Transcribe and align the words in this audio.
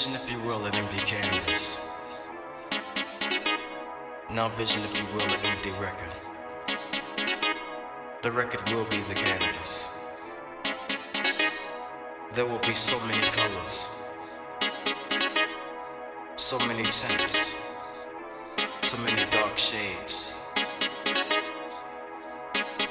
Vision, 0.00 0.14
if 0.14 0.32
you 0.32 0.40
will, 0.40 0.64
an 0.64 0.74
empty 0.74 0.96
canvas. 1.04 1.78
Now 4.30 4.48
vision, 4.48 4.82
if 4.82 4.96
you 4.96 5.04
will, 5.12 5.24
an 5.24 5.44
empty 5.44 5.72
record. 5.72 6.10
The 8.22 8.32
record 8.32 8.66
will 8.70 8.86
be 8.86 9.00
the 9.00 9.14
canvas. 9.14 9.90
There 12.32 12.46
will 12.46 12.60
be 12.60 12.74
so 12.74 12.98
many 13.00 13.20
colors, 13.20 13.86
so 16.36 16.58
many 16.60 16.84
tints, 16.84 17.54
so 18.80 18.96
many 18.96 19.30
dark 19.30 19.58
shades. 19.58 20.34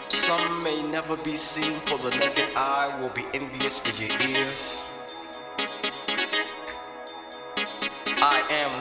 Some 0.10 0.62
may 0.62 0.84
never 0.84 1.18
be 1.18 1.36
seen, 1.36 1.74
for 1.88 1.98
the 1.98 2.16
naked 2.18 2.56
eye 2.56 2.96
will 3.02 3.10
be 3.10 3.26
envious 3.34 3.80
for 3.80 4.00
your 4.00 4.12
ears. 4.30 4.89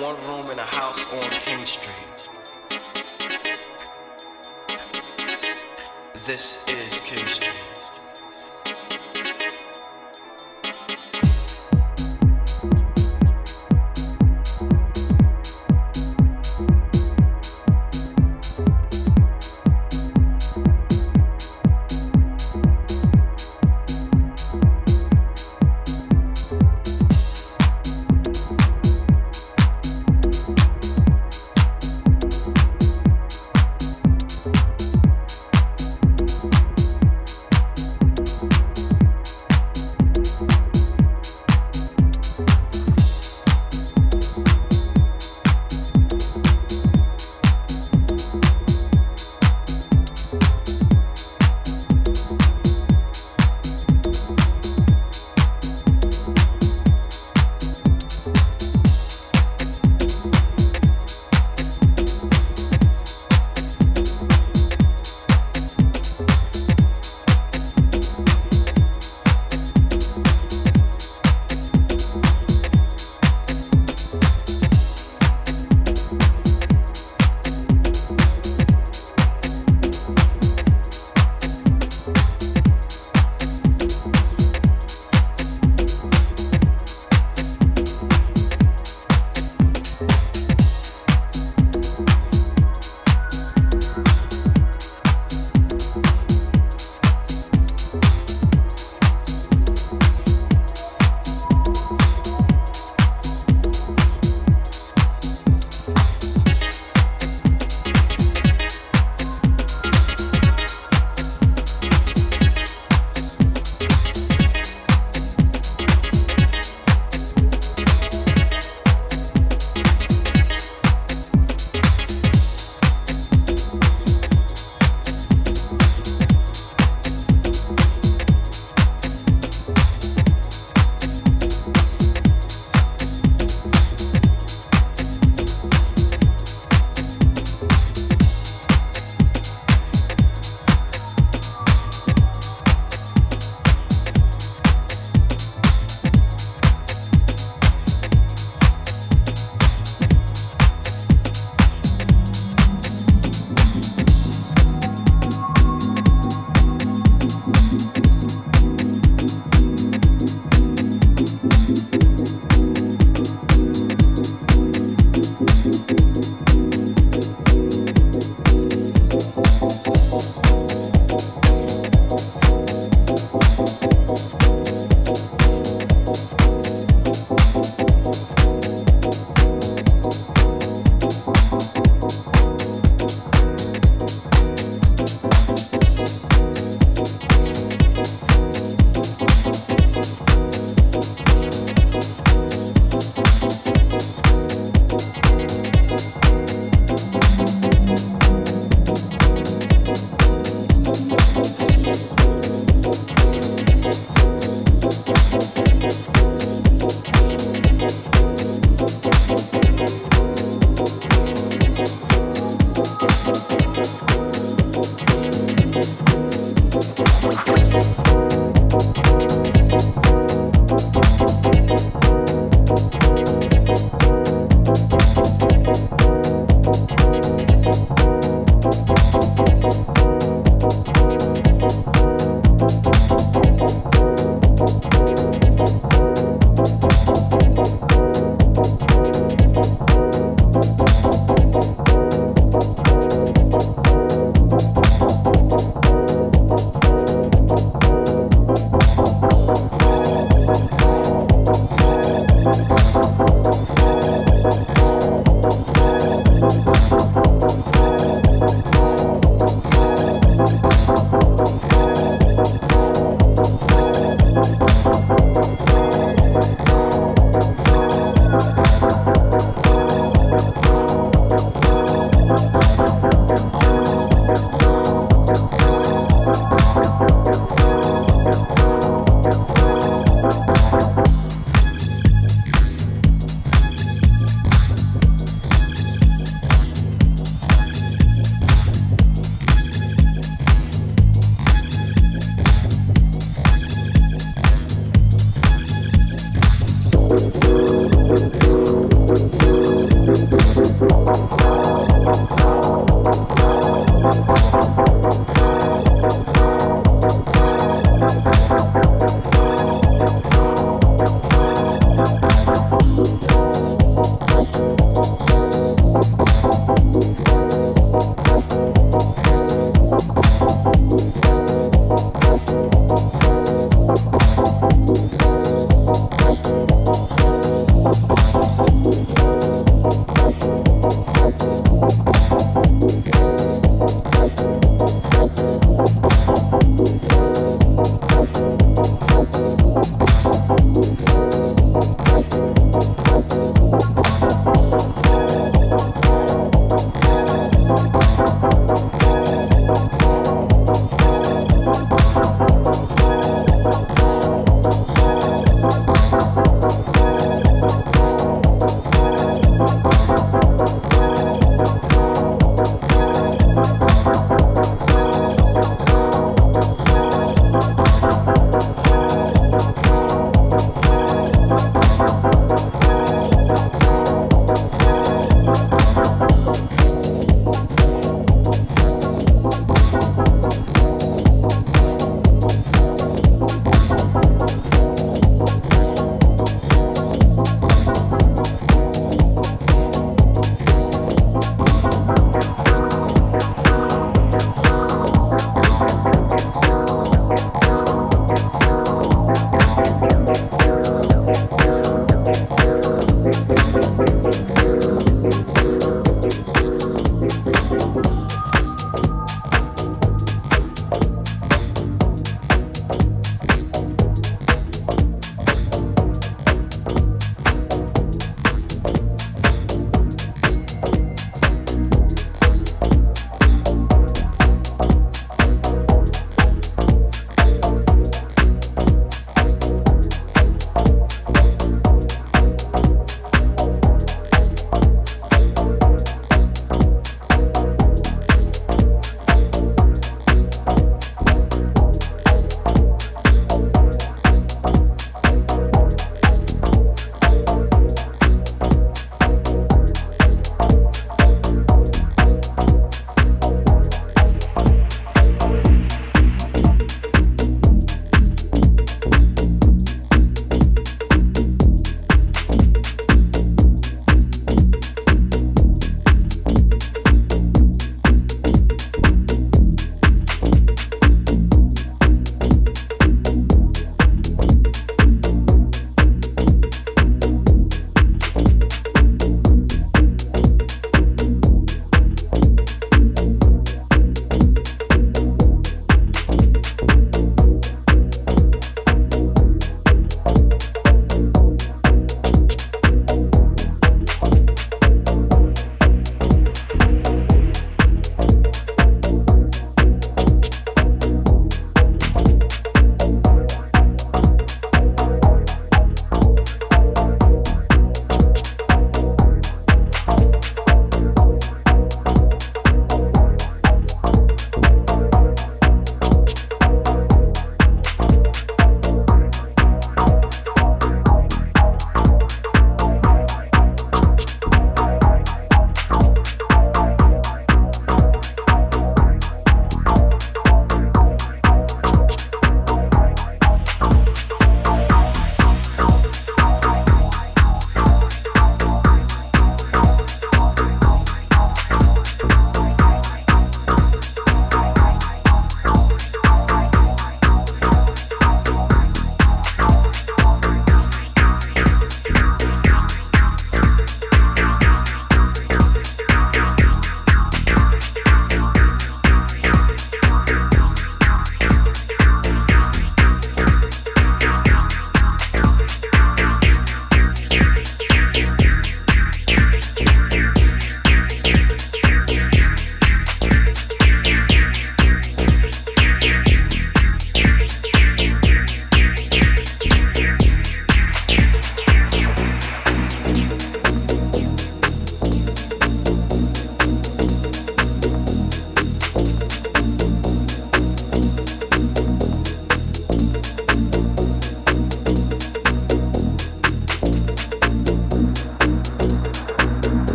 One 0.00 0.20
room 0.26 0.50
in 0.50 0.58
a 0.58 0.62
house 0.62 1.10
on 1.14 1.30
King 1.30 1.64
Street. 1.64 1.94
This 6.26 6.68
is 6.68 7.00
King 7.00 7.24
Street. 7.24 7.55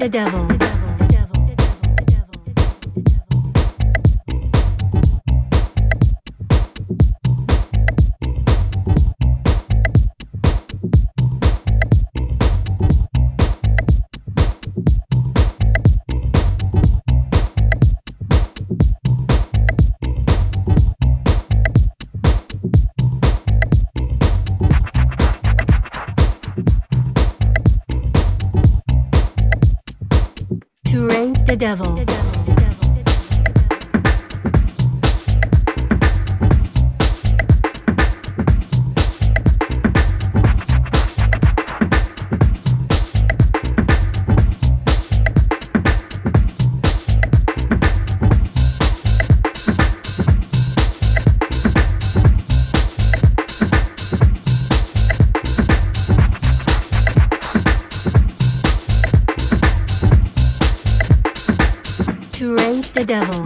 The 0.00 0.08
devil. 0.08 0.59
Devil. 63.10 63.39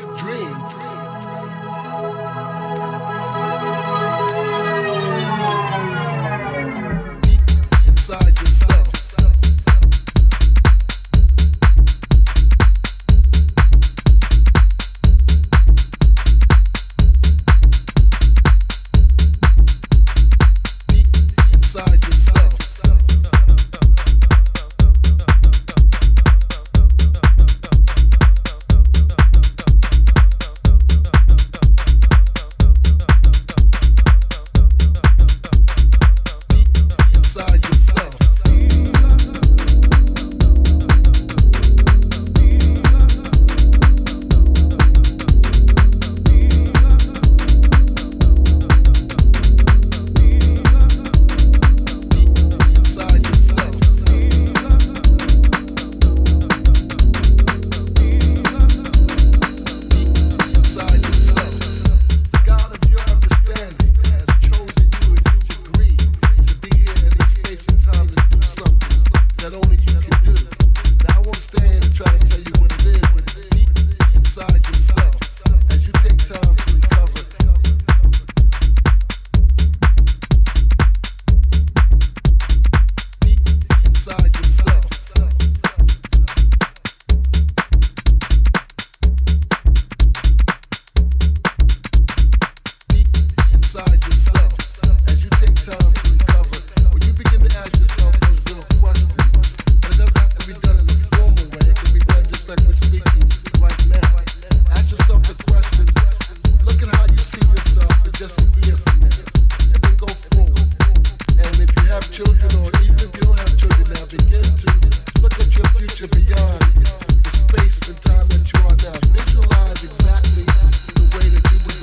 dream, 0.00 0.68
dream. 0.68 1.05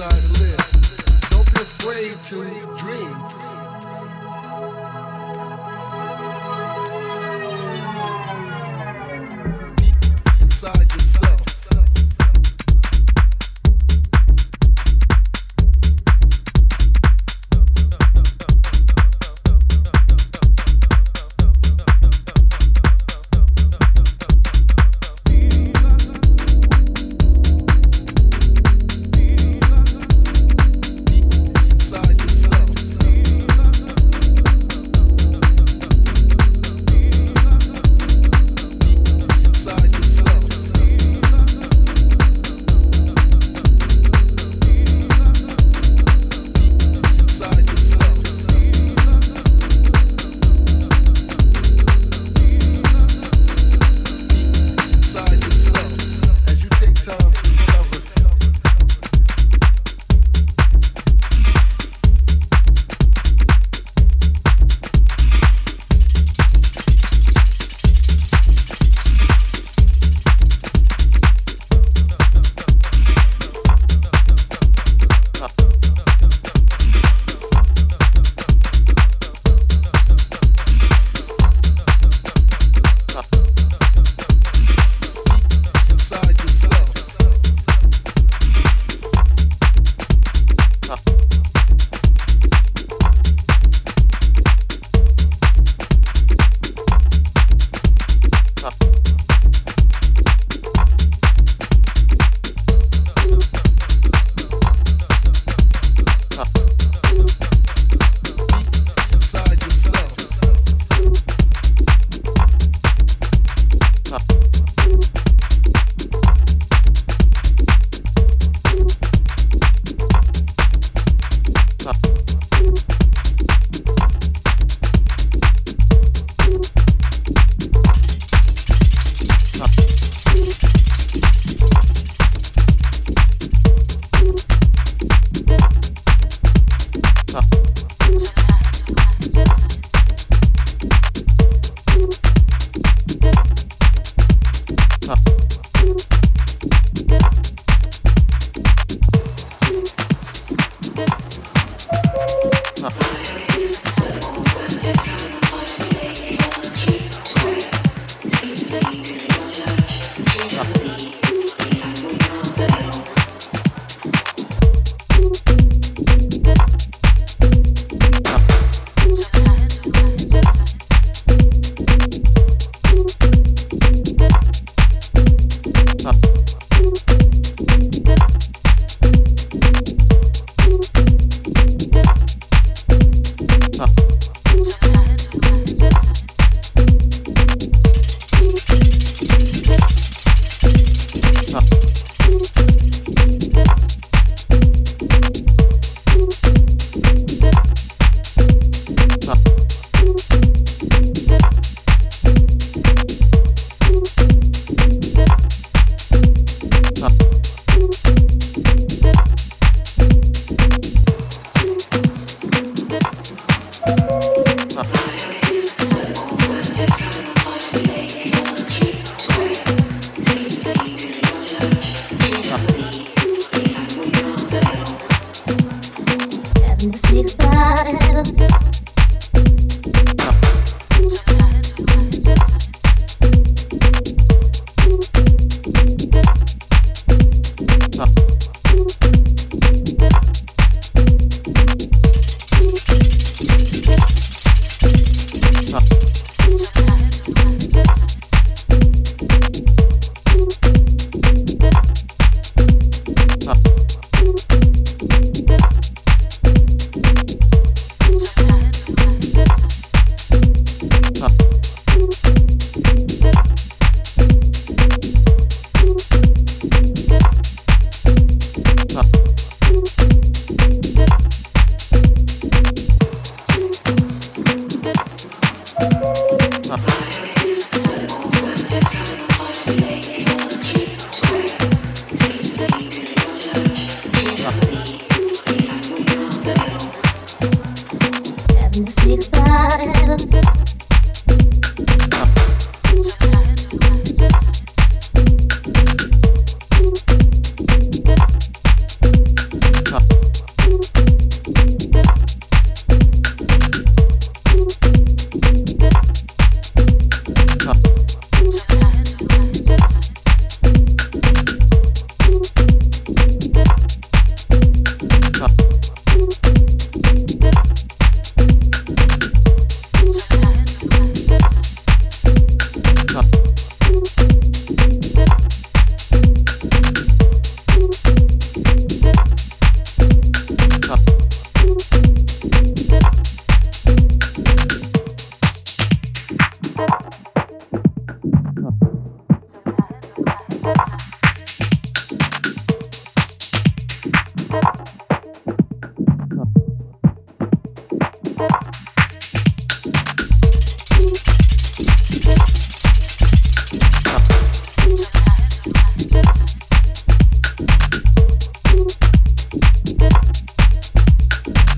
side. 0.09 0.32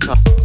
Podcast. 0.06 0.45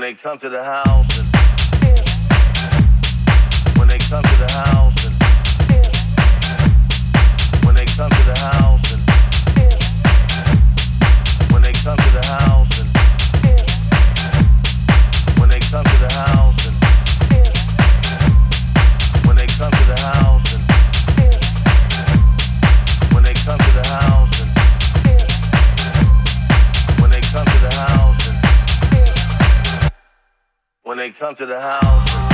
when 0.00 0.14
they 0.14 0.22
come 0.22 0.38
to 0.38 0.48
the 0.48 0.64
house 0.64 1.18
and 1.18 1.26
when 3.78 3.86
they 3.86 3.98
come 3.98 4.22
to 4.22 4.36
the 4.38 4.50
house 4.50 5.04
and 5.04 5.14
when 7.66 7.74
they 7.74 7.84
come 7.84 8.08
to 8.08 8.22
the 8.24 8.38
house. 8.38 8.79
they 31.00 31.10
come 31.10 31.34
to 31.34 31.46
the 31.46 31.58
house. 31.58 32.29